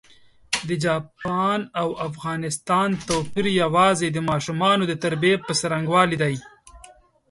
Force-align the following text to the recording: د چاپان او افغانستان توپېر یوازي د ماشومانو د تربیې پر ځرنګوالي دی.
د 0.67 0.69
چاپان 0.83 1.59
او 1.81 1.87
افغانستان 2.07 2.89
توپېر 3.07 3.45
یوازي 3.61 4.07
د 4.13 4.17
ماشومانو 4.29 4.83
د 4.87 4.93
تربیې 5.03 5.35
پر 5.43 5.51
ځرنګوالي 5.59 6.17
دی. 6.23 6.35